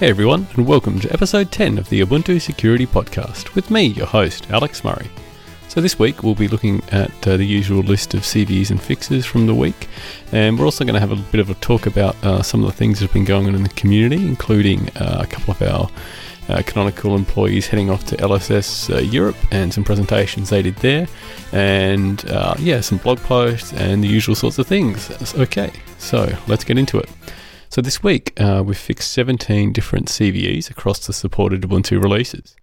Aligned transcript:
Hey 0.00 0.08
everyone, 0.08 0.46
and 0.56 0.66
welcome 0.66 0.98
to 1.00 1.12
episode 1.12 1.52
10 1.52 1.76
of 1.76 1.90
the 1.90 2.00
Ubuntu 2.00 2.40
Security 2.40 2.86
Podcast 2.86 3.54
with 3.54 3.70
me, 3.70 3.82
your 3.82 4.06
host, 4.06 4.50
Alex 4.50 4.82
Murray. 4.82 5.10
So, 5.68 5.82
this 5.82 5.98
week 5.98 6.22
we'll 6.22 6.34
be 6.34 6.48
looking 6.48 6.82
at 6.90 7.28
uh, 7.28 7.36
the 7.36 7.44
usual 7.44 7.82
list 7.82 8.14
of 8.14 8.22
CVEs 8.22 8.70
and 8.70 8.80
fixes 8.80 9.26
from 9.26 9.46
the 9.46 9.54
week, 9.54 9.88
and 10.32 10.58
we're 10.58 10.64
also 10.64 10.86
going 10.86 10.94
to 10.94 11.00
have 11.00 11.12
a 11.12 11.16
bit 11.30 11.38
of 11.38 11.50
a 11.50 11.54
talk 11.56 11.84
about 11.84 12.16
uh, 12.24 12.42
some 12.42 12.64
of 12.64 12.70
the 12.70 12.74
things 12.74 12.98
that 12.98 13.08
have 13.08 13.12
been 13.12 13.26
going 13.26 13.46
on 13.46 13.54
in 13.54 13.62
the 13.62 13.68
community, 13.68 14.26
including 14.26 14.88
uh, 14.96 15.18
a 15.20 15.26
couple 15.26 15.52
of 15.52 15.60
our 15.60 15.90
uh, 16.48 16.62
Canonical 16.62 17.14
employees 17.14 17.66
heading 17.66 17.90
off 17.90 18.06
to 18.06 18.16
LSS 18.16 18.90
uh, 18.94 19.00
Europe 19.00 19.36
and 19.50 19.70
some 19.70 19.84
presentations 19.84 20.48
they 20.48 20.62
did 20.62 20.76
there, 20.76 21.06
and 21.52 22.24
uh, 22.30 22.54
yeah, 22.58 22.80
some 22.80 22.96
blog 22.96 23.18
posts 23.18 23.74
and 23.74 24.02
the 24.02 24.08
usual 24.08 24.34
sorts 24.34 24.58
of 24.58 24.66
things. 24.66 25.10
Okay, 25.34 25.70
so 25.98 26.34
let's 26.46 26.64
get 26.64 26.78
into 26.78 26.96
it. 26.96 27.10
So 27.70 27.80
this 27.80 28.02
week 28.02 28.32
uh, 28.40 28.64
we've 28.66 28.76
fixed 28.76 29.12
17 29.12 29.72
different 29.72 30.08
CVEs 30.08 30.70
across 30.70 31.06
the 31.06 31.12
supported 31.12 31.62
Ubuntu 31.62 32.02
releases. 32.02 32.56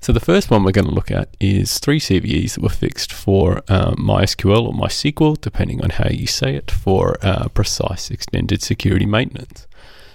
So 0.00 0.10
the 0.10 0.20
first 0.20 0.50
one 0.50 0.64
we're 0.64 0.72
going 0.72 0.86
to 0.86 0.94
look 0.94 1.10
at 1.10 1.36
is 1.38 1.78
three 1.78 2.00
CVEs 2.00 2.54
that 2.54 2.62
were 2.62 2.70
fixed 2.70 3.12
for 3.12 3.58
uh, 3.68 3.90
MySQL 3.96 4.66
or 4.66 4.72
MySQL, 4.72 5.38
depending 5.38 5.84
on 5.84 5.90
how 5.90 6.08
you 6.08 6.26
say 6.26 6.54
it, 6.54 6.70
for 6.70 7.18
uh, 7.20 7.48
precise 7.48 8.10
extended 8.10 8.62
security 8.62 9.04
maintenance. 9.04 9.66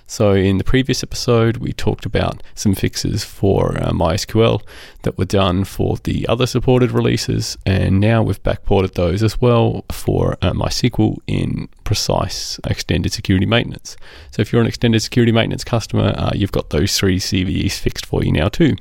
So, 0.10 0.34
in 0.34 0.58
the 0.58 0.64
previous 0.64 1.04
episode, 1.04 1.58
we 1.58 1.72
talked 1.72 2.04
about 2.04 2.42
some 2.56 2.74
fixes 2.74 3.24
for 3.24 3.78
uh, 3.78 3.92
MySQL 3.92 4.60
that 5.04 5.20
were 5.20 5.26
done 5.26 5.66
for 5.66 5.98
the 5.98 6.28
other 6.28 6.48
supported 6.48 6.90
releases, 6.90 7.60
and 7.64 8.00
now 8.00 8.24
we've 8.24 8.42
backported 8.42 8.94
those 8.96 9.22
as 9.22 9.40
well 9.40 9.86
for 9.92 10.36
uh, 10.42 10.54
MySQL 10.54 11.18
in 11.28 11.70
precise 11.84 12.60
extended 12.66 13.14
security 13.14 13.46
maintenance. 13.46 13.98
So, 14.32 14.42
if 14.42 14.52
you're 14.52 14.64
an 14.64 14.68
extended 14.68 15.04
security 15.04 15.32
maintenance 15.32 15.64
customer, 15.64 16.16
uh, 16.18 16.32
you've 16.34 16.52
got 16.52 16.72
those 16.72 16.98
three 16.98 17.20
CVEs 17.20 17.78
fixed 17.78 18.08
for 18.08 18.24
you 18.24 18.32
now 18.32 18.48
too. 18.48 18.78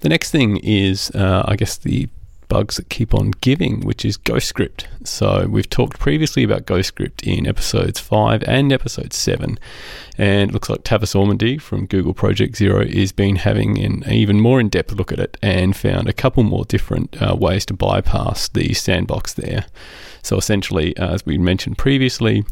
The 0.00 0.08
next 0.08 0.30
thing 0.30 0.56
is, 0.56 1.10
uh, 1.10 1.44
I 1.46 1.54
guess, 1.54 1.76
the 1.76 2.08
bugs 2.52 2.76
that 2.76 2.90
keep 2.90 3.14
on 3.14 3.30
giving, 3.40 3.80
which 3.80 4.04
is 4.04 4.18
Ghostscript. 4.18 4.84
So 5.04 5.46
we've 5.48 5.70
talked 5.70 5.98
previously 5.98 6.42
about 6.42 6.66
Ghostscript 6.66 7.22
in 7.22 7.46
episodes 7.46 7.98
5 7.98 8.42
and 8.42 8.70
episode 8.74 9.14
7. 9.14 9.58
And 10.18 10.50
it 10.50 10.52
looks 10.52 10.68
like 10.68 10.82
Tavis 10.82 11.14
Ormandy 11.14 11.58
from 11.58 11.86
Google 11.86 12.12
Project 12.12 12.56
Zero 12.56 12.82
is 12.82 13.10
been 13.10 13.36
having 13.36 13.82
an 13.82 14.04
even 14.06 14.38
more 14.38 14.60
in-depth 14.60 14.92
look 14.92 15.12
at 15.12 15.18
it 15.18 15.38
and 15.40 15.74
found 15.74 16.10
a 16.10 16.12
couple 16.12 16.42
more 16.42 16.66
different 16.66 17.16
uh, 17.22 17.34
ways 17.34 17.64
to 17.66 17.74
bypass 17.74 18.48
the 18.48 18.74
sandbox 18.74 19.32
there. 19.32 19.64
So 20.22 20.36
essentially, 20.36 20.96
uh, 20.96 21.14
as 21.14 21.26
we 21.26 21.36
mentioned 21.36 21.78
previously, 21.78 22.44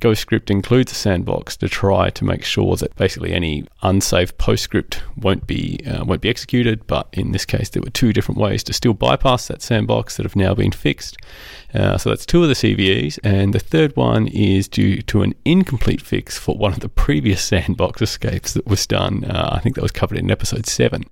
Ghostscript 0.00 0.50
includes 0.50 0.92
a 0.92 0.94
sandbox 0.94 1.56
to 1.58 1.68
try 1.68 2.10
to 2.10 2.24
make 2.24 2.44
sure 2.44 2.76
that 2.76 2.94
basically 2.96 3.32
any 3.32 3.66
unsafe 3.82 4.36
PostScript 4.38 5.00
won't 5.16 5.46
be 5.46 5.80
uh, 5.86 6.04
won't 6.04 6.20
be 6.20 6.28
executed. 6.28 6.86
But 6.86 7.08
in 7.12 7.32
this 7.32 7.44
case, 7.44 7.68
there 7.70 7.82
were 7.82 7.90
two 7.90 8.12
different 8.12 8.40
ways 8.40 8.62
to 8.64 8.72
still 8.72 8.94
bypass 8.94 9.48
that 9.48 9.62
sandbox 9.62 10.16
that 10.16 10.24
have 10.24 10.36
now 10.36 10.54
been 10.54 10.72
fixed. 10.72 11.16
Uh, 11.74 11.98
so 11.98 12.10
that's 12.10 12.26
two 12.26 12.42
of 12.42 12.48
the 12.48 12.54
CVEs, 12.54 13.18
and 13.24 13.52
the 13.52 13.58
third 13.58 13.96
one 13.96 14.28
is 14.28 14.68
due 14.68 15.02
to 15.02 15.22
an 15.22 15.34
incomplete 15.44 16.00
fix 16.00 16.38
for 16.38 16.56
one 16.56 16.72
of 16.72 16.80
the 16.80 16.88
previous 16.88 17.42
sandbox 17.44 18.00
escapes 18.00 18.54
that 18.54 18.66
was 18.66 18.86
done. 18.86 19.24
Uh, 19.24 19.50
I 19.52 19.58
think 19.60 19.74
that 19.74 19.82
was 19.82 19.92
covered 19.92 20.18
in 20.18 20.30
episode 20.30 20.66
seven. 20.66 21.04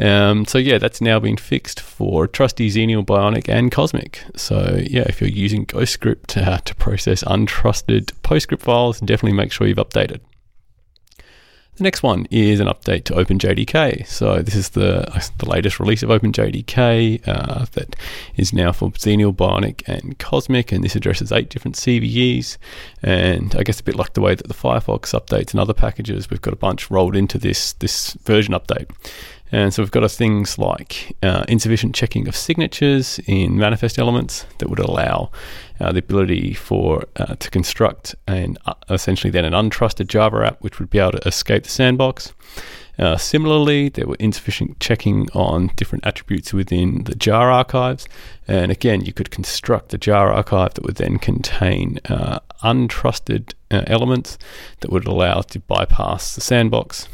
Um, 0.00 0.46
so 0.46 0.58
yeah, 0.58 0.78
that's 0.78 1.00
now 1.00 1.20
been 1.20 1.36
fixed 1.36 1.80
for 1.80 2.26
Trusty, 2.26 2.70
Xenial, 2.70 3.04
Bionic, 3.04 3.48
and 3.48 3.70
Cosmic. 3.70 4.24
So 4.36 4.80
yeah, 4.82 5.04
if 5.06 5.20
you're 5.20 5.30
using 5.30 5.66
Ghostscript 5.66 6.36
uh, 6.36 6.58
to 6.58 6.74
process 6.74 7.22
untrusted 7.24 8.12
PostScript 8.22 8.62
files, 8.62 9.00
definitely 9.00 9.36
make 9.36 9.52
sure 9.52 9.66
you've 9.66 9.76
updated. 9.76 10.20
The 11.80 11.84
next 11.84 12.02
one 12.02 12.26
is 12.30 12.60
an 12.60 12.66
update 12.66 13.04
to 13.04 13.14
OpenJDK. 13.14 14.06
So 14.06 14.42
this 14.42 14.54
is 14.54 14.70
the 14.70 15.30
the 15.38 15.48
latest 15.48 15.80
release 15.80 16.02
of 16.02 16.10
OpenJDK 16.10 17.26
uh, 17.26 17.64
that 17.72 17.96
is 18.36 18.52
now 18.52 18.70
for 18.70 18.90
Xenial, 18.90 19.34
Bionic, 19.34 19.82
and 19.86 20.18
Cosmic, 20.18 20.72
and 20.72 20.84
this 20.84 20.94
addresses 20.94 21.32
eight 21.32 21.48
different 21.48 21.76
CVEs. 21.76 22.58
And 23.02 23.56
I 23.56 23.62
guess 23.62 23.80
a 23.80 23.82
bit 23.82 23.96
like 23.96 24.12
the 24.12 24.20
way 24.20 24.34
that 24.34 24.46
the 24.46 24.52
Firefox 24.52 25.18
updates 25.18 25.52
and 25.52 25.60
other 25.60 25.72
packages, 25.72 26.28
we've 26.28 26.42
got 26.42 26.52
a 26.52 26.58
bunch 26.58 26.90
rolled 26.90 27.16
into 27.16 27.38
this 27.38 27.72
this 27.74 28.12
version 28.24 28.52
update. 28.52 28.90
And 29.52 29.74
so 29.74 29.82
we've 29.82 29.90
got 29.90 30.08
things 30.10 30.58
like 30.58 31.16
uh, 31.22 31.44
insufficient 31.48 31.94
checking 31.94 32.28
of 32.28 32.36
signatures 32.36 33.18
in 33.26 33.58
manifest 33.58 33.98
elements 33.98 34.46
that 34.58 34.68
would 34.70 34.78
allow 34.78 35.30
uh, 35.80 35.92
the 35.92 35.98
ability 35.98 36.54
for 36.54 37.04
uh, 37.16 37.34
to 37.36 37.50
construct 37.50 38.14
an 38.26 38.56
uh, 38.66 38.74
essentially 38.90 39.30
then 39.30 39.44
an 39.44 39.52
untrusted 39.52 40.06
Java 40.06 40.46
app 40.46 40.60
which 40.60 40.78
would 40.78 40.90
be 40.90 40.98
able 40.98 41.12
to 41.12 41.28
escape 41.28 41.64
the 41.64 41.70
sandbox. 41.70 42.32
Uh, 42.98 43.16
similarly, 43.16 43.88
there 43.88 44.06
were 44.06 44.16
insufficient 44.20 44.78
checking 44.78 45.26
on 45.30 45.68
different 45.74 46.06
attributes 46.06 46.52
within 46.52 47.04
the 47.04 47.14
jar 47.14 47.50
archives, 47.50 48.06
and 48.46 48.70
again, 48.70 49.00
you 49.00 49.12
could 49.12 49.30
construct 49.30 49.94
a 49.94 49.98
jar 49.98 50.30
archive 50.30 50.74
that 50.74 50.84
would 50.84 50.96
then 50.96 51.18
contain 51.18 51.98
uh, 52.10 52.40
untrusted 52.62 53.54
elements 53.70 54.36
that 54.80 54.90
would 54.90 55.06
allow 55.06 55.40
to 55.40 55.58
bypass 55.60 56.34
the 56.34 56.42
sandbox. 56.42 57.08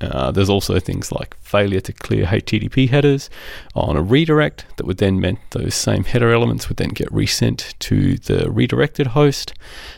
Uh, 0.00 0.30
there's 0.30 0.48
also 0.48 0.78
things 0.78 1.12
like 1.12 1.36
failure 1.40 1.80
to 1.80 1.92
clear 1.92 2.24
HTTP 2.26 2.88
headers 2.88 3.28
on 3.74 3.96
a 3.96 4.02
redirect 4.02 4.64
that 4.76 4.86
would 4.86 4.98
then 4.98 5.20
mean 5.20 5.38
those 5.50 5.74
same 5.74 6.04
header 6.04 6.32
elements 6.32 6.68
would 6.68 6.78
then 6.78 6.88
get 6.88 7.12
resent 7.12 7.74
to 7.80 8.16
the 8.16 8.50
redirected 8.50 9.08
host, 9.08 9.52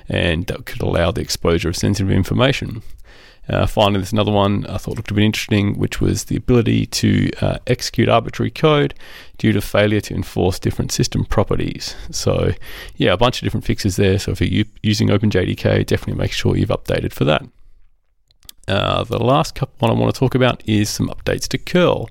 and 0.09 0.47
that 0.47 0.67
could 0.67 0.83
allow 0.83 1.11
the 1.11 1.21
exposure 1.21 1.69
of 1.69 1.77
sensitive 1.77 2.11
information. 2.11 2.83
Uh, 3.49 3.67
finally, 3.67 3.99
there's 3.99 4.13
another 4.13 4.31
one 4.31 4.65
I 4.67 4.79
thought 4.79 4.97
looked 4.97 5.11
a 5.11 5.15
bit 5.15 5.25
interesting, 5.25 5.77
which 5.77 6.01
was 6.01 6.25
the 6.25 6.37
ability 6.37 6.87
to 6.87 7.31
uh, 7.41 7.59
execute 7.67 8.09
arbitrary 8.09 8.51
code 8.51 8.95
due 9.39 9.53
to 9.53 9.61
failure 9.61 10.01
to 10.01 10.15
enforce 10.15 10.61
different 10.61 10.93
system 10.93 11.25
properties. 11.25 11.97
So, 12.11 12.53
yeah, 12.97 13.13
a 13.13 13.17
bunch 13.17 13.39
of 13.39 13.47
different 13.47 13.65
fixes 13.65 13.97
there. 13.97 14.21
So, 14.21 14.31
if 14.31 14.41
you're 14.41 14.65
using 14.83 15.09
OpenJDK, 15.09 15.85
definitely 15.87 16.23
make 16.23 16.33
sure 16.33 16.57
you've 16.57 16.69
updated 16.69 17.13
for 17.13 17.25
that. 17.25 17.43
Uh, 18.69 19.05
the 19.05 19.19
last 19.19 19.59
one 19.79 19.91
I 19.91 19.95
want 19.95 20.15
to 20.15 20.19
talk 20.19 20.35
about 20.35 20.63
is 20.69 20.89
some 20.89 21.09
updates 21.09 21.49
to 21.49 21.59
curl. 21.59 22.09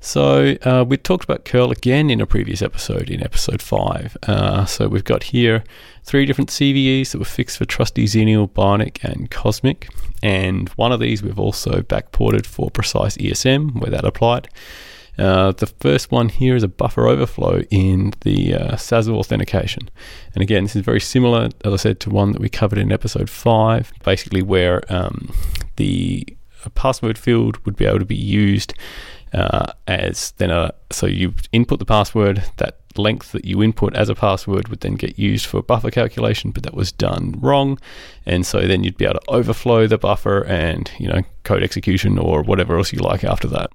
So 0.00 0.56
uh, 0.62 0.84
we 0.86 0.96
talked 0.96 1.22
about 1.22 1.44
curl 1.44 1.70
again 1.70 2.10
in 2.10 2.20
a 2.20 2.26
previous 2.26 2.60
episode, 2.60 3.08
in 3.08 3.22
episode 3.22 3.62
five. 3.62 4.16
Uh, 4.24 4.64
so 4.64 4.88
we've 4.88 5.04
got 5.04 5.22
here 5.22 5.62
three 6.02 6.26
different 6.26 6.50
CVEs 6.50 7.12
that 7.12 7.18
were 7.18 7.24
fixed 7.24 7.58
for 7.58 7.64
Trusty, 7.64 8.06
Xenial, 8.06 8.50
Bionic, 8.50 9.02
and 9.04 9.30
Cosmic, 9.30 9.88
and 10.20 10.68
one 10.70 10.90
of 10.90 10.98
these 10.98 11.22
we've 11.22 11.38
also 11.38 11.82
backported 11.82 12.46
for 12.46 12.68
Precise 12.68 13.16
ESM 13.16 13.80
where 13.80 13.92
that 13.92 14.04
applied. 14.04 14.48
Uh, 15.18 15.52
the 15.52 15.66
first 15.66 16.10
one 16.10 16.28
here 16.28 16.56
is 16.56 16.62
a 16.62 16.68
buffer 16.68 17.06
overflow 17.06 17.62
in 17.70 18.14
the 18.22 18.54
uh, 18.54 18.76
SASL 18.76 19.14
authentication. 19.14 19.90
And 20.34 20.42
again, 20.42 20.64
this 20.64 20.76
is 20.76 20.84
very 20.84 21.00
similar, 21.00 21.50
as 21.64 21.72
I 21.72 21.76
said, 21.76 22.00
to 22.00 22.10
one 22.10 22.32
that 22.32 22.40
we 22.40 22.48
covered 22.48 22.78
in 22.78 22.90
episode 22.90 23.28
5, 23.28 23.92
basically 24.04 24.42
where 24.42 24.82
um, 24.88 25.32
the 25.76 26.26
password 26.74 27.18
field 27.18 27.58
would 27.66 27.76
be 27.76 27.84
able 27.84 27.98
to 27.98 28.04
be 28.04 28.16
used 28.16 28.74
uh, 29.32 29.72
as 29.86 30.32
then 30.32 30.50
a 30.50 30.72
so 30.90 31.06
you 31.06 31.34
input 31.52 31.78
the 31.78 31.84
password 31.84 32.42
that 32.58 32.78
length 32.96 33.32
that 33.32 33.46
you 33.46 33.62
input 33.62 33.94
as 33.96 34.10
a 34.10 34.14
password 34.14 34.68
would 34.68 34.80
then 34.80 34.94
get 34.94 35.18
used 35.18 35.46
for 35.46 35.58
a 35.58 35.62
buffer 35.62 35.90
calculation 35.90 36.50
but 36.50 36.62
that 36.62 36.74
was 36.74 36.92
done 36.92 37.34
wrong 37.40 37.78
and 38.26 38.44
so 38.44 38.66
then 38.66 38.84
you'd 38.84 38.98
be 38.98 39.06
able 39.06 39.18
to 39.18 39.30
overflow 39.30 39.86
the 39.86 39.96
buffer 39.96 40.44
and 40.44 40.90
you 40.98 41.08
know 41.08 41.22
code 41.44 41.62
execution 41.62 42.18
or 42.18 42.42
whatever 42.42 42.76
else 42.76 42.92
you 42.92 42.98
like 42.98 43.24
after 43.24 43.48
that 43.48 43.70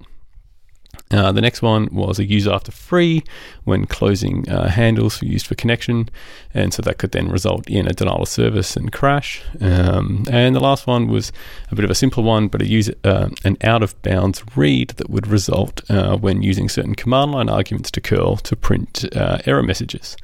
uh, 1.10 1.32
the 1.32 1.40
next 1.40 1.62
one 1.62 1.88
was 1.90 2.18
a 2.18 2.24
use 2.24 2.46
after 2.46 2.70
free 2.70 3.22
when 3.64 3.86
closing 3.86 4.48
uh, 4.48 4.68
handles 4.68 5.22
used 5.22 5.46
for 5.46 5.54
connection, 5.54 6.08
and 6.52 6.74
so 6.74 6.82
that 6.82 6.98
could 6.98 7.12
then 7.12 7.28
result 7.28 7.68
in 7.68 7.86
a 7.86 7.92
denial 7.92 8.22
of 8.22 8.28
service 8.28 8.76
and 8.76 8.92
crash. 8.92 9.42
Um, 9.60 10.24
and 10.30 10.54
the 10.54 10.60
last 10.60 10.86
one 10.86 11.08
was 11.08 11.32
a 11.70 11.74
bit 11.74 11.84
of 11.84 11.90
a 11.90 11.94
simpler 11.94 12.22
one, 12.22 12.48
but 12.48 12.60
a 12.60 12.66
user 12.66 12.94
uh, 13.04 13.30
an 13.44 13.56
out 13.62 13.82
of 13.82 14.00
bounds 14.02 14.42
read 14.54 14.90
that 14.90 15.08
would 15.08 15.26
result 15.26 15.82
uh, 15.90 16.16
when 16.16 16.42
using 16.42 16.68
certain 16.68 16.94
command 16.94 17.32
line 17.32 17.48
arguments 17.48 17.90
to 17.92 18.00
curl 18.00 18.36
to 18.36 18.54
print 18.54 19.04
uh, 19.16 19.38
error 19.46 19.62
messages. 19.62 20.16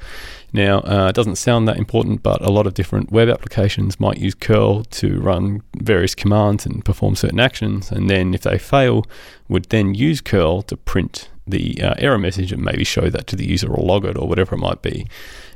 Now, 0.54 0.78
uh, 0.82 1.08
it 1.08 1.16
doesn't 1.16 1.34
sound 1.34 1.66
that 1.66 1.78
important, 1.78 2.22
but 2.22 2.40
a 2.40 2.48
lot 2.48 2.68
of 2.68 2.74
different 2.74 3.10
web 3.10 3.28
applications 3.28 3.98
might 3.98 4.18
use 4.18 4.36
curl 4.36 4.84
to 4.84 5.20
run 5.20 5.62
various 5.78 6.14
commands 6.14 6.64
and 6.64 6.84
perform 6.84 7.16
certain 7.16 7.40
actions, 7.40 7.90
and 7.90 8.08
then 8.08 8.34
if 8.34 8.42
they 8.42 8.56
fail, 8.56 9.04
would 9.48 9.64
then 9.70 9.96
use 9.96 10.20
curl 10.20 10.62
to 10.62 10.76
print 10.76 11.28
the 11.44 11.82
uh, 11.82 11.94
error 11.98 12.18
message 12.18 12.52
and 12.52 12.62
maybe 12.62 12.84
show 12.84 13.10
that 13.10 13.26
to 13.26 13.34
the 13.34 13.44
user 13.44 13.68
or 13.68 13.84
log 13.84 14.04
it 14.04 14.16
or 14.16 14.28
whatever 14.28 14.54
it 14.54 14.58
might 14.58 14.80
be. 14.80 15.08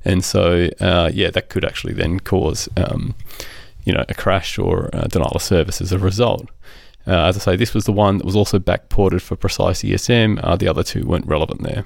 And 0.04 0.24
so, 0.24 0.68
uh, 0.80 1.12
yeah, 1.14 1.30
that 1.30 1.48
could 1.48 1.64
actually 1.64 1.94
then 1.94 2.18
cause, 2.18 2.68
um, 2.76 3.14
you 3.84 3.92
know, 3.92 4.04
a 4.08 4.14
crash 4.14 4.58
or 4.58 4.90
a 4.92 5.06
denial 5.06 5.30
of 5.36 5.42
service 5.42 5.80
as 5.80 5.92
a 5.92 5.98
result. 5.98 6.48
Uh, 7.06 7.26
as 7.26 7.36
I 7.36 7.40
say, 7.40 7.56
this 7.56 7.72
was 7.72 7.84
the 7.84 7.92
one 7.92 8.18
that 8.18 8.26
was 8.26 8.34
also 8.34 8.58
backported 8.58 9.22
for 9.22 9.36
Precise 9.36 9.82
ESM. 9.84 10.40
Uh, 10.42 10.56
the 10.56 10.66
other 10.66 10.82
two 10.82 11.06
weren't 11.06 11.26
relevant 11.26 11.62
there. 11.62 11.84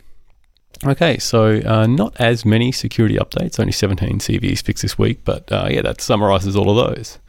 Okay, 0.84 1.19
so 1.19 1.61
uh, 1.64 1.87
not 1.87 2.20
as 2.20 2.44
many 2.44 2.73
security 2.73 3.17
updates, 3.17 3.61
only 3.61 3.70
17 3.70 4.19
CVEs 4.19 4.62
fixed 4.64 4.82
this 4.82 4.99
week, 4.99 5.20
but 5.25 5.50
uh, 5.52 5.69
yeah, 5.70 5.82
that 5.82 6.00
summarizes 6.00 6.56
all 6.56 6.76
of 6.76 6.96
those. 6.96 7.20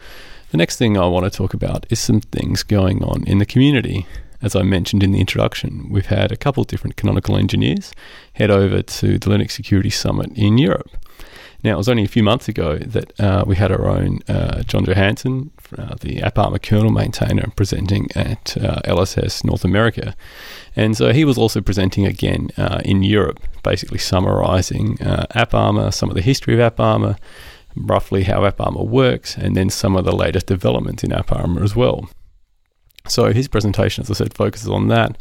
The 0.49 0.57
next 0.57 0.77
thing 0.77 0.97
I 0.97 1.05
want 1.05 1.25
to 1.25 1.29
talk 1.29 1.53
about 1.53 1.85
is 1.91 1.99
some 1.99 2.19
things 2.19 2.63
going 2.63 3.03
on 3.03 3.23
in 3.25 3.37
the 3.37 3.45
community. 3.45 4.07
As 4.41 4.55
I 4.55 4.63
mentioned 4.63 5.03
in 5.03 5.11
the 5.11 5.19
introduction, 5.19 5.87
we've 5.91 6.07
had 6.07 6.31
a 6.31 6.35
couple 6.35 6.63
different 6.63 6.95
canonical 6.95 7.37
engineers 7.37 7.93
head 8.33 8.49
over 8.49 8.81
to 8.81 9.19
the 9.19 9.29
Linux 9.29 9.51
Security 9.51 9.91
Summit 9.91 10.31
in 10.35 10.57
Europe. 10.57 10.89
Now, 11.63 11.75
it 11.75 11.77
was 11.77 11.87
only 11.87 12.03
a 12.03 12.09
few 12.09 12.23
months 12.23 12.49
ago 12.49 12.77
that 12.77 13.17
uh, 13.19 13.45
we 13.47 13.55
had 13.55 13.71
our 13.71 13.87
own 13.87 14.19
uh, 14.27 14.63
John 14.63 14.85
Johansen, 14.85 15.49
uh, 15.77 15.95
the 16.01 16.17
AppArmor 16.17 16.61
kernel 16.61 16.91
maintainer, 16.91 17.49
presenting 17.55 18.09
at 18.15 18.57
uh, 18.57 18.81
LSS 18.83 19.45
North 19.45 19.63
America. 19.63 20.13
And 20.75 20.97
so 20.97 21.13
he 21.13 21.23
was 21.23 21.37
also 21.37 21.61
presenting 21.61 22.05
again 22.05 22.49
uh, 22.57 22.81
in 22.83 23.01
Europe, 23.01 23.39
basically 23.63 23.99
summarizing 23.99 25.01
uh, 25.01 25.25
AppArmor, 25.33 25.93
some 25.93 26.09
of 26.09 26.15
the 26.15 26.21
history 26.21 26.59
of 26.59 26.75
AppArmor, 26.75 27.17
roughly 27.77 28.23
how 28.23 28.41
AppArmor 28.41 28.85
works, 28.85 29.37
and 29.37 29.55
then 29.55 29.69
some 29.69 29.95
of 29.95 30.03
the 30.03 30.15
latest 30.15 30.47
developments 30.47 31.03
in 31.03 31.11
AppArmor 31.11 31.63
as 31.63 31.75
well. 31.75 32.09
So 33.07 33.33
his 33.33 33.49
presentation, 33.49 34.01
as 34.01 34.09
I 34.09 34.13
said, 34.13 34.33
focuses 34.33 34.69
on 34.69 34.87
that 34.87 35.17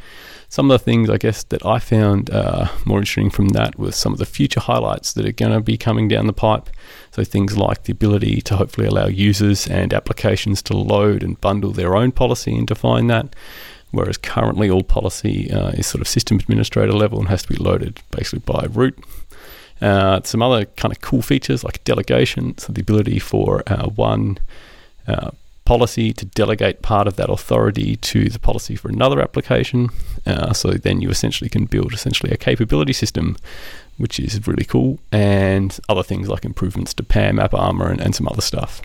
some 0.52 0.70
of 0.70 0.79
the 0.79 0.84
things 0.84 1.08
I 1.08 1.17
guess 1.17 1.44
that 1.44 1.64
I 1.64 1.79
found 1.79 2.29
uh, 2.31 2.69
more 2.84 2.99
interesting 2.99 3.31
from 3.31 3.49
that 3.50 3.79
was 3.79 3.96
some 3.96 4.12
of 4.12 4.19
the 4.19 4.26
future 4.26 4.61
highlights 4.61 5.14
that 5.14 5.25
are 5.25 5.32
going 5.32 5.52
to 5.52 5.61
be 5.61 5.79
coming 5.79 6.08
down 6.08 6.26
the 6.26 6.34
pipe. 6.34 6.69
So 7.11 7.25
things 7.25 7.56
like 7.56 7.84
the 7.84 7.93
ability 7.93 8.43
to 8.43 8.56
hopefully 8.56 8.87
allow 8.87 9.06
users 9.06 9.67
and 9.67 9.94
applications 9.94 10.61
to 10.64 10.76
load 10.76 11.23
and 11.23 11.40
bundle 11.40 11.70
their 11.70 11.96
own 11.96 12.12
policy 12.12 12.55
and 12.55 12.67
define 12.67 13.06
that. 13.06 13.34
Whereas 13.93 14.19
currently 14.19 14.69
all 14.69 14.82
policy 14.82 15.50
uh, 15.50 15.70
is 15.70 15.87
sort 15.87 16.02
of 16.02 16.08
system 16.08 16.38
administrator 16.38 16.93
level 16.93 17.19
and 17.19 17.29
has 17.31 17.43
to 17.44 17.49
be 17.49 17.56
loaded 17.56 18.00
basically 18.11 18.40
by 18.40 18.67
root. 18.70 19.02
Uh, 19.81 20.20
some 20.23 20.43
other 20.43 20.67
kind 20.67 20.93
of 20.93 21.00
cool 21.00 21.23
features 21.23 21.64
like 21.64 21.82
delegation, 21.84 22.56
so 22.58 22.75
the 22.75 22.82
ability 22.82 23.19
for 23.19 23.62
uh, 23.67 23.88
one 23.88 24.38
uh, 25.08 25.31
policy 25.64 26.12
to 26.12 26.24
delegate 26.24 26.82
part 26.82 27.06
of 27.06 27.16
that 27.16 27.30
authority 27.30 27.96
to 27.96 28.28
the 28.28 28.38
policy 28.38 28.76
for 28.76 28.88
another 28.88 29.20
application. 29.20 29.90
Uh, 30.26 30.52
so 30.52 30.70
then 30.70 31.00
you 31.00 31.08
essentially 31.08 31.48
can 31.48 31.66
build 31.66 31.92
essentially 31.92 32.32
a 32.32 32.36
capability 32.36 32.92
system, 32.92 33.36
which 33.96 34.18
is 34.18 34.46
really 34.46 34.64
cool, 34.64 34.98
and 35.12 35.78
other 35.88 36.02
things 36.02 36.28
like 36.28 36.44
improvements 36.44 36.92
to 36.94 37.02
PAM, 37.02 37.36
AppArmor, 37.36 37.90
and, 37.90 38.00
and 38.00 38.14
some 38.14 38.28
other 38.28 38.42
stuff. 38.42 38.82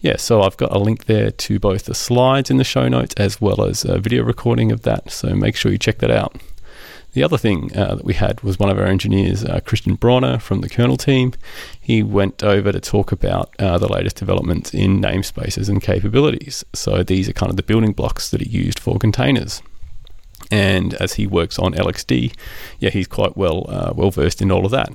Yeah, 0.00 0.16
so 0.16 0.42
I've 0.42 0.56
got 0.56 0.74
a 0.74 0.78
link 0.78 1.04
there 1.06 1.30
to 1.30 1.58
both 1.58 1.84
the 1.84 1.94
slides 1.94 2.50
in 2.50 2.56
the 2.56 2.64
show 2.64 2.88
notes 2.88 3.14
as 3.16 3.40
well 3.40 3.64
as 3.64 3.84
a 3.84 3.98
video 3.98 4.22
recording 4.22 4.72
of 4.72 4.82
that. 4.82 5.10
So 5.10 5.34
make 5.34 5.56
sure 5.56 5.72
you 5.72 5.78
check 5.78 5.98
that 5.98 6.10
out. 6.10 6.36
The 7.14 7.22
other 7.22 7.38
thing 7.38 7.70
uh, 7.76 7.94
that 7.94 8.04
we 8.04 8.14
had 8.14 8.40
was 8.42 8.58
one 8.58 8.70
of 8.70 8.78
our 8.78 8.86
engineers, 8.86 9.44
uh, 9.44 9.60
Christian 9.64 9.96
Brauner 9.96 10.40
from 10.42 10.62
the 10.62 10.68
kernel 10.68 10.96
team. 10.96 11.32
He 11.80 12.02
went 12.02 12.42
over 12.42 12.72
to 12.72 12.80
talk 12.80 13.12
about 13.12 13.54
uh, 13.60 13.78
the 13.78 13.86
latest 13.86 14.16
developments 14.16 14.74
in 14.74 15.00
namespaces 15.00 15.68
and 15.68 15.80
capabilities. 15.80 16.64
So 16.72 17.04
these 17.04 17.28
are 17.28 17.32
kind 17.32 17.50
of 17.50 17.56
the 17.56 17.62
building 17.62 17.92
blocks 17.92 18.30
that 18.30 18.42
are 18.42 18.48
used 18.48 18.80
for 18.80 18.98
containers. 18.98 19.62
And 20.50 20.94
as 20.94 21.14
he 21.14 21.28
works 21.28 21.56
on 21.56 21.72
LXD, 21.74 22.34
yeah, 22.80 22.90
he's 22.90 23.06
quite 23.06 23.36
well 23.36 23.66
uh, 23.68 23.92
well 23.94 24.10
versed 24.10 24.42
in 24.42 24.50
all 24.50 24.64
of 24.64 24.72
that. 24.72 24.92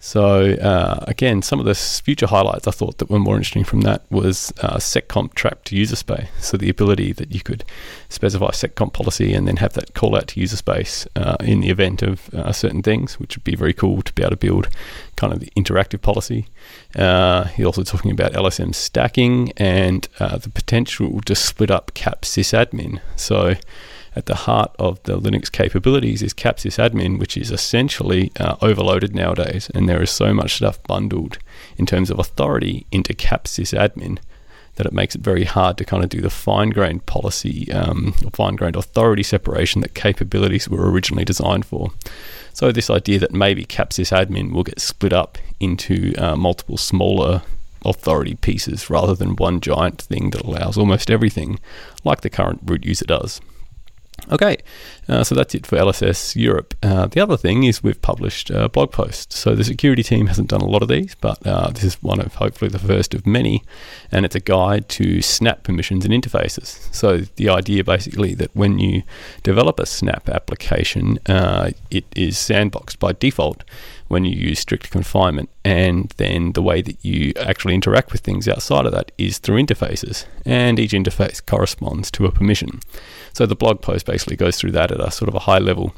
So 0.00 0.52
uh, 0.52 1.04
again, 1.08 1.42
some 1.42 1.58
of 1.58 1.66
the 1.66 1.74
future 1.74 2.28
highlights 2.28 2.68
I 2.68 2.70
thought 2.70 2.98
that 2.98 3.10
were 3.10 3.18
more 3.18 3.36
interesting 3.36 3.64
from 3.64 3.80
that 3.80 4.02
was 4.10 4.52
uh, 4.60 4.76
seccomp 4.76 5.34
trap 5.34 5.64
to 5.64 5.76
user 5.76 5.96
space. 5.96 6.28
So 6.38 6.56
the 6.56 6.70
ability 6.70 7.12
that 7.14 7.34
you 7.34 7.40
could 7.40 7.64
specify 8.08 8.50
seccomp 8.50 8.92
policy 8.92 9.32
and 9.34 9.48
then 9.48 9.56
have 9.56 9.72
that 9.72 9.94
call 9.94 10.16
out 10.16 10.28
to 10.28 10.40
user 10.40 10.56
space 10.56 11.06
uh, 11.16 11.36
in 11.40 11.60
the 11.60 11.70
event 11.70 12.02
of 12.02 12.32
uh, 12.32 12.52
certain 12.52 12.82
things, 12.82 13.18
which 13.18 13.36
would 13.36 13.44
be 13.44 13.56
very 13.56 13.72
cool 13.72 14.02
to 14.02 14.12
be 14.12 14.22
able 14.22 14.30
to 14.30 14.36
build 14.36 14.68
kind 15.16 15.32
of 15.32 15.40
the 15.40 15.50
interactive 15.56 16.00
policy. 16.00 16.46
Uh, 16.94 17.44
he's 17.44 17.66
also 17.66 17.82
talking 17.82 18.12
about 18.12 18.32
LSM 18.32 18.74
stacking 18.74 19.52
and 19.56 20.08
uh, 20.20 20.38
the 20.38 20.50
potential 20.50 21.20
to 21.22 21.34
split 21.34 21.72
up 21.72 21.92
cap 21.94 22.22
sysadmin. 22.22 23.00
So 23.16 23.54
at 24.16 24.26
the 24.26 24.34
heart 24.34 24.74
of 24.78 25.02
the 25.04 25.18
Linux 25.18 25.50
capabilities 25.50 26.22
is 26.22 26.34
Capsys 26.34 26.78
Admin, 26.78 27.18
which 27.18 27.36
is 27.36 27.50
essentially 27.50 28.32
uh, 28.38 28.56
overloaded 28.60 29.14
nowadays, 29.14 29.70
and 29.74 29.88
there 29.88 30.02
is 30.02 30.10
so 30.10 30.34
much 30.34 30.54
stuff 30.54 30.82
bundled 30.84 31.38
in 31.76 31.86
terms 31.86 32.10
of 32.10 32.18
authority 32.18 32.86
into 32.90 33.14
Capsys 33.14 33.76
Admin 33.76 34.18
that 34.78 34.86
it 34.86 34.92
makes 34.92 35.16
it 35.16 35.20
very 35.20 35.44
hard 35.44 35.76
to 35.76 35.84
kind 35.84 36.04
of 36.04 36.08
do 36.08 36.20
the 36.20 36.30
fine-grained 36.30 37.04
policy 37.04 37.70
um, 37.72 38.14
or 38.24 38.30
fine-grained 38.30 38.76
authority 38.76 39.24
separation 39.24 39.80
that 39.82 39.94
capabilities 39.94 40.68
were 40.68 40.88
originally 40.90 41.24
designed 41.24 41.66
for. 41.66 41.90
So 42.52 42.70
this 42.70 42.88
idea 42.88 43.18
that 43.18 43.32
maybe 43.32 43.64
Capsys 43.64 44.12
admin 44.16 44.52
will 44.52 44.62
get 44.62 44.80
split 44.80 45.12
up 45.12 45.36
into 45.58 46.14
uh, 46.16 46.36
multiple 46.36 46.76
smaller 46.76 47.42
authority 47.84 48.36
pieces 48.36 48.88
rather 48.88 49.14
than 49.14 49.36
one 49.36 49.60
giant 49.60 50.00
thing 50.00 50.30
that 50.30 50.42
allows 50.42 50.78
almost 50.78 51.10
everything, 51.10 51.58
like 52.04 52.20
the 52.20 52.30
current 52.30 52.60
root 52.64 52.84
user 52.84 53.04
does. 53.04 53.40
Okay, 54.30 54.58
uh, 55.08 55.24
so 55.24 55.34
that's 55.34 55.54
it 55.54 55.66
for 55.66 55.76
LSS 55.76 56.36
Europe. 56.36 56.74
Uh, 56.82 57.06
the 57.06 57.20
other 57.20 57.36
thing 57.36 57.64
is 57.64 57.82
we've 57.82 58.00
published 58.02 58.50
a 58.50 58.68
blog 58.68 58.92
post. 58.92 59.32
So 59.32 59.54
the 59.54 59.64
security 59.64 60.02
team 60.02 60.26
hasn't 60.26 60.48
done 60.48 60.60
a 60.60 60.66
lot 60.66 60.82
of 60.82 60.88
these, 60.88 61.14
but 61.14 61.44
uh, 61.46 61.70
this 61.70 61.84
is 61.84 62.02
one 62.02 62.20
of 62.20 62.34
hopefully 62.34 62.70
the 62.70 62.78
first 62.78 63.14
of 63.14 63.26
many, 63.26 63.62
and 64.12 64.24
it's 64.24 64.34
a 64.34 64.40
guide 64.40 64.88
to 64.90 65.22
Snap 65.22 65.62
permissions 65.62 66.04
and 66.04 66.12
interfaces. 66.12 66.92
So 66.94 67.18
the 67.36 67.48
idea 67.48 67.84
basically 67.84 68.34
that 68.34 68.54
when 68.54 68.78
you 68.78 69.02
develop 69.42 69.80
a 69.80 69.86
Snap 69.86 70.28
application, 70.28 71.18
uh, 71.26 71.70
it 71.90 72.04
is 72.14 72.36
sandboxed 72.36 72.98
by 72.98 73.12
default 73.12 73.64
when 74.08 74.24
you 74.24 74.34
use 74.34 74.58
strict 74.58 74.90
confinement, 74.90 75.50
and 75.64 76.12
then 76.16 76.52
the 76.52 76.62
way 76.62 76.82
that 76.82 77.02
you 77.04 77.32
actually 77.38 77.74
interact 77.74 78.10
with 78.10 78.22
things 78.22 78.48
outside 78.48 78.86
of 78.86 78.92
that 78.92 79.12
is 79.18 79.38
through 79.38 79.62
interfaces, 79.62 80.24
and 80.44 80.78
each 80.78 80.92
interface 80.92 81.44
corresponds 81.44 82.10
to 82.10 82.24
a 82.24 82.32
permission. 82.32 82.80
So 83.34 83.46
the 83.46 83.54
blog 83.54 83.82
post 83.82 84.06
basically 84.06 84.36
goes 84.36 84.56
through 84.56 84.72
that 84.72 84.90
at 84.98 85.08
a 85.08 85.10
sort 85.10 85.28
of 85.28 85.34
a 85.34 85.40
high 85.40 85.58
level. 85.58 85.94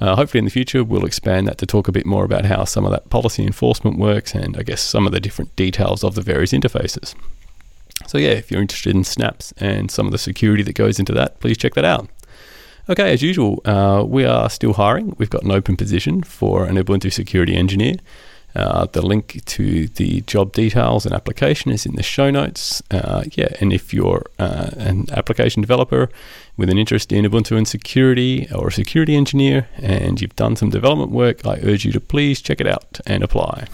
Uh, 0.00 0.16
hopefully, 0.16 0.40
in 0.40 0.44
the 0.44 0.50
future, 0.50 0.82
we'll 0.82 1.04
expand 1.04 1.46
that 1.46 1.58
to 1.58 1.66
talk 1.66 1.86
a 1.86 1.92
bit 1.92 2.06
more 2.06 2.24
about 2.24 2.44
how 2.44 2.64
some 2.64 2.84
of 2.84 2.90
that 2.90 3.08
policy 3.08 3.44
enforcement 3.44 3.98
works 3.98 4.34
and 4.34 4.56
I 4.56 4.62
guess 4.62 4.80
some 4.80 5.06
of 5.06 5.12
the 5.12 5.20
different 5.20 5.54
details 5.54 6.02
of 6.02 6.14
the 6.14 6.22
various 6.22 6.52
interfaces. 6.52 7.14
So, 8.06 8.18
yeah, 8.18 8.30
if 8.30 8.50
you're 8.50 8.60
interested 8.60 8.96
in 8.96 9.04
snaps 9.04 9.52
and 9.58 9.90
some 9.90 10.06
of 10.06 10.12
the 10.12 10.18
security 10.18 10.62
that 10.64 10.74
goes 10.74 10.98
into 10.98 11.12
that, 11.12 11.38
please 11.40 11.56
check 11.56 11.74
that 11.74 11.84
out. 11.84 12.08
Okay, 12.88 13.12
as 13.12 13.22
usual, 13.22 13.60
uh, 13.64 14.02
we 14.04 14.24
are 14.24 14.50
still 14.50 14.72
hiring. 14.72 15.14
We've 15.18 15.30
got 15.30 15.44
an 15.44 15.52
open 15.52 15.76
position 15.76 16.22
for 16.22 16.64
an 16.64 16.76
Ubuntu 16.76 17.12
security 17.12 17.54
engineer. 17.54 17.94
Uh, 18.54 18.86
the 18.92 19.00
link 19.00 19.42
to 19.46 19.88
the 19.88 20.20
job 20.22 20.52
details 20.52 21.06
and 21.06 21.14
application 21.14 21.70
is 21.70 21.86
in 21.86 21.96
the 21.96 22.02
show 22.02 22.30
notes. 22.30 22.82
Uh, 22.90 23.24
yeah, 23.32 23.48
and 23.60 23.72
if 23.72 23.94
you're 23.94 24.26
uh, 24.38 24.70
an 24.76 25.06
application 25.12 25.62
developer 25.62 26.10
with 26.56 26.68
an 26.68 26.76
interest 26.76 27.12
in 27.12 27.24
Ubuntu 27.24 27.56
and 27.56 27.66
security 27.66 28.46
or 28.54 28.68
a 28.68 28.72
security 28.72 29.16
engineer 29.16 29.68
and 29.78 30.20
you've 30.20 30.36
done 30.36 30.56
some 30.56 30.68
development 30.68 31.10
work, 31.10 31.46
I 31.46 31.60
urge 31.62 31.84
you 31.84 31.92
to 31.92 32.00
please 32.00 32.42
check 32.42 32.60
it 32.60 32.66
out 32.66 33.00
and 33.06 33.22
apply. 33.22 33.66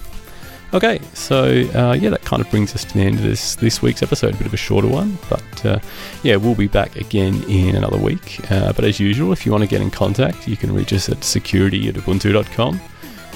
Okay, 0.75 1.01
so 1.15 1.45
uh, 1.75 1.95
yeah, 1.99 2.11
that 2.11 2.23
kind 2.25 2.43
of 2.43 2.51
brings 2.51 2.75
us 2.75 2.85
to 2.85 2.93
the 2.93 3.01
end 3.01 3.17
of 3.17 3.23
this 3.23 3.55
this 3.55 3.81
week's 3.81 4.03
episode. 4.03 4.35
A 4.35 4.37
bit 4.37 4.47
of 4.47 4.53
a 4.53 4.59
shorter 4.59 4.87
one, 4.87 5.17
but 5.31 5.65
uh, 5.65 5.79
yeah, 6.23 6.37
we'll 6.37 6.55
be 6.55 6.69
back 6.69 6.95
again 6.97 7.43
in 7.45 7.75
another 7.75 7.97
week. 7.97 8.39
But 8.51 8.85
as 8.85 9.01
usual, 9.01 9.33
if 9.33 9.47
you 9.47 9.53
want 9.53 9.65
to 9.65 9.69
get 9.69 9.81
in 9.81 9.91
contact, 9.91 10.47
you 10.47 10.59
can 10.59 10.75
reach 10.75 10.93
us 10.93 11.09
at 11.09 11.25
security 11.25 11.89
at 11.89 11.95
ubuntu.com. 11.95 12.79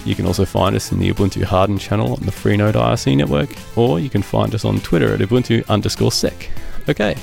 You 0.04 0.14
can 0.14 0.26
also 0.26 0.44
find 0.44 0.74
us 0.74 0.90
in 0.92 0.98
the 0.98 1.12
Ubuntu 1.12 1.44
Hardened 1.44 1.80
channel 1.80 2.14
on 2.14 2.20
the 2.20 2.32
Freenode 2.32 2.74
IRC 2.74 3.16
network, 3.16 3.50
or 3.76 4.00
you 4.00 4.10
can 4.10 4.22
find 4.22 4.54
us 4.54 4.64
on 4.64 4.80
Twitter 4.80 5.14
at 5.14 5.20
Ubuntu 5.20 5.66
underscore 5.68 6.12
sec. 6.12 6.50
Okay, 6.88 7.16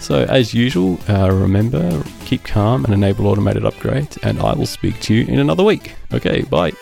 so 0.00 0.24
as 0.24 0.52
usual, 0.52 0.98
uh, 1.08 1.30
remember, 1.30 2.04
keep 2.26 2.44
calm 2.44 2.84
and 2.84 2.92
enable 2.92 3.26
automated 3.26 3.62
upgrades, 3.62 4.18
and 4.22 4.38
I 4.40 4.52
will 4.54 4.66
speak 4.66 5.00
to 5.00 5.14
you 5.14 5.26
in 5.26 5.38
another 5.38 5.64
week. 5.64 5.94
Okay, 6.12 6.42
bye. 6.42 6.72